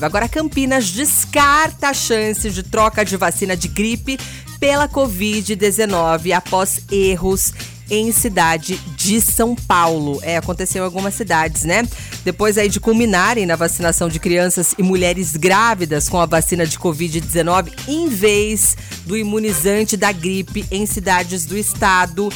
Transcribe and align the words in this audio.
Agora, 0.00 0.28
Campinas 0.28 0.92
descarta 0.92 1.88
a 1.88 1.92
chance 1.92 2.48
de 2.50 2.62
troca 2.62 3.04
de 3.04 3.16
vacina 3.16 3.56
de 3.56 3.66
gripe 3.66 4.16
pela 4.60 4.88
Covid-19 4.88 6.30
após 6.36 6.82
erros 6.88 7.52
em 7.90 8.12
cidade 8.12 8.76
de 8.96 9.20
São 9.20 9.56
Paulo. 9.56 10.20
É, 10.22 10.36
aconteceu 10.36 10.82
em 10.82 10.84
algumas 10.84 11.14
cidades, 11.14 11.64
né? 11.64 11.82
Depois 12.24 12.56
aí 12.56 12.68
de 12.68 12.78
culminarem 12.78 13.44
na 13.44 13.56
vacinação 13.56 14.08
de 14.08 14.20
crianças 14.20 14.72
e 14.78 14.84
mulheres 14.84 15.36
grávidas 15.36 16.08
com 16.08 16.20
a 16.20 16.26
vacina 16.26 16.64
de 16.64 16.78
Covid-19 16.78 17.72
em 17.88 18.08
vez 18.08 18.76
do 19.04 19.16
imunizante 19.16 19.96
da 19.96 20.12
gripe 20.12 20.64
em 20.70 20.86
cidades 20.86 21.44
do 21.44 21.58
estado. 21.58 22.28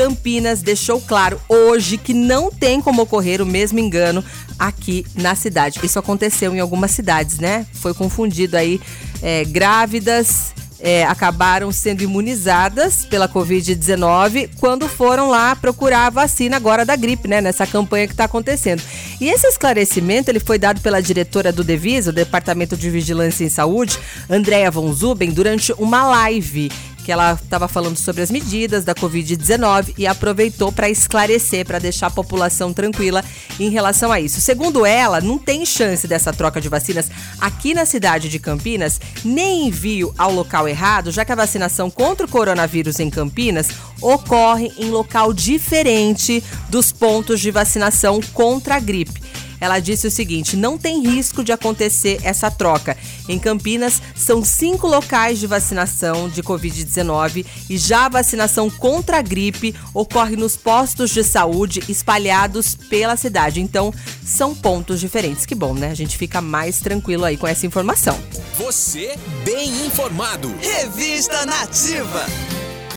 Campinas 0.00 0.62
deixou 0.62 0.98
claro 0.98 1.38
hoje 1.46 1.98
que 1.98 2.14
não 2.14 2.50
tem 2.50 2.80
como 2.80 3.02
ocorrer 3.02 3.42
o 3.42 3.44
mesmo 3.44 3.78
engano 3.78 4.24
aqui 4.58 5.04
na 5.14 5.34
cidade. 5.34 5.78
Isso 5.82 5.98
aconteceu 5.98 6.56
em 6.56 6.58
algumas 6.58 6.90
cidades, 6.92 7.38
né? 7.38 7.66
Foi 7.74 7.92
confundido 7.92 8.56
aí 8.56 8.80
é, 9.20 9.44
grávidas. 9.44 10.54
É, 10.82 11.04
acabaram 11.04 11.70
sendo 11.70 12.02
imunizadas 12.02 13.04
pela 13.04 13.28
Covid-19 13.28 14.48
quando 14.58 14.88
foram 14.88 15.28
lá 15.28 15.54
procurar 15.54 16.06
a 16.06 16.10
vacina 16.10 16.56
agora 16.56 16.86
da 16.86 16.96
gripe, 16.96 17.28
né? 17.28 17.42
Nessa 17.42 17.66
campanha 17.66 18.06
que 18.06 18.14
está 18.14 18.24
acontecendo. 18.24 18.82
E 19.20 19.28
esse 19.28 19.46
esclarecimento 19.46 20.30
ele 20.30 20.40
foi 20.40 20.58
dado 20.58 20.80
pela 20.80 21.02
diretora 21.02 21.52
do 21.52 21.62
Devisa, 21.62 22.08
o 22.08 22.14
Departamento 22.14 22.78
de 22.78 22.88
Vigilância 22.88 23.44
em 23.44 23.50
Saúde, 23.50 23.98
Andréa 24.30 24.70
Von 24.70 24.90
Zuben, 24.94 25.30
durante 25.30 25.74
uma 25.74 26.02
live 26.04 26.70
que 27.10 27.12
ela 27.12 27.32
estava 27.32 27.66
falando 27.66 27.96
sobre 27.96 28.22
as 28.22 28.30
medidas 28.30 28.84
da 28.84 28.94
Covid-19 28.94 29.94
e 29.98 30.06
aproveitou 30.06 30.70
para 30.70 30.88
esclarecer, 30.88 31.66
para 31.66 31.80
deixar 31.80 32.06
a 32.06 32.10
população 32.10 32.72
tranquila 32.72 33.24
em 33.58 33.68
relação 33.68 34.12
a 34.12 34.20
isso. 34.20 34.40
Segundo 34.40 34.86
ela, 34.86 35.20
não 35.20 35.36
tem 35.36 35.66
chance 35.66 36.06
dessa 36.06 36.32
troca 36.32 36.60
de 36.60 36.68
vacinas 36.68 37.10
aqui 37.40 37.74
na 37.74 37.84
cidade 37.84 38.28
de 38.28 38.38
Campinas, 38.38 39.00
nem 39.24 39.66
envio 39.66 40.14
ao 40.16 40.32
local 40.32 40.68
errado, 40.68 41.10
já 41.10 41.24
que 41.24 41.32
a 41.32 41.34
vacinação 41.34 41.90
contra 41.90 42.26
o 42.26 42.30
coronavírus 42.30 43.00
em 43.00 43.10
Campinas 43.10 43.70
ocorre 44.00 44.70
em 44.78 44.88
local 44.90 45.32
diferente 45.32 46.44
dos 46.68 46.92
pontos 46.92 47.40
de 47.40 47.50
vacinação 47.50 48.20
contra 48.32 48.76
a 48.76 48.80
gripe. 48.80 49.20
Ela 49.60 49.78
disse 49.78 50.06
o 50.06 50.10
seguinte: 50.10 50.56
não 50.56 50.78
tem 50.78 51.06
risco 51.06 51.44
de 51.44 51.52
acontecer 51.52 52.20
essa 52.22 52.50
troca. 52.50 52.96
Em 53.28 53.38
Campinas, 53.38 54.00
são 54.14 54.44
cinco 54.44 54.86
locais 54.86 55.38
de 55.38 55.46
vacinação 55.46 56.28
de 56.28 56.42
Covid-19 56.42 57.44
e 57.68 57.76
já 57.76 58.06
a 58.06 58.08
vacinação 58.08 58.70
contra 58.70 59.18
a 59.18 59.22
gripe 59.22 59.74
ocorre 59.94 60.36
nos 60.36 60.56
postos 60.56 61.10
de 61.10 61.22
saúde 61.22 61.82
espalhados 61.88 62.74
pela 62.74 63.16
cidade. 63.16 63.60
Então, 63.60 63.92
são 64.24 64.54
pontos 64.54 65.00
diferentes. 65.00 65.46
Que 65.46 65.54
bom, 65.54 65.74
né? 65.74 65.90
A 65.90 65.94
gente 65.94 66.16
fica 66.16 66.40
mais 66.40 66.78
tranquilo 66.78 67.24
aí 67.24 67.36
com 67.36 67.46
essa 67.46 67.66
informação. 67.66 68.18
Você 68.56 69.16
bem 69.44 69.86
informado. 69.86 70.54
Revista 70.60 71.44
Nativa. 71.46 72.26